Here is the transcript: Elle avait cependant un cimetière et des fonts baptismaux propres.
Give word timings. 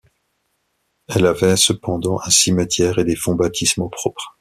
Elle 1.09 1.27
avait 1.27 1.55
cependant 1.57 2.19
un 2.25 2.31
cimetière 2.31 2.97
et 2.97 3.03
des 3.05 3.15
fonts 3.15 3.35
baptismaux 3.35 3.89
propres. 3.89 4.29